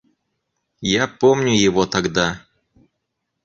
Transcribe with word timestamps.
Я 0.93 1.07
помню 1.07 1.53
его 1.53 1.85
тогда. 1.85 2.41